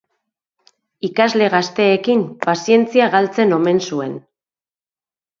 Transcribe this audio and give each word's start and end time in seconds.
Ikasle 1.09 1.49
gazteekin 1.55 2.23
pazientzia 2.45 3.09
galtzen 3.17 3.53
omen 3.59 3.83
zuen. 3.91 4.17